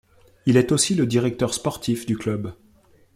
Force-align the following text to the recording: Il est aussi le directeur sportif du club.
Il 0.47 0.57
est 0.57 0.71
aussi 0.71 0.95
le 0.95 1.05
directeur 1.05 1.53
sportif 1.53 2.07
du 2.07 2.17
club. 2.17 2.55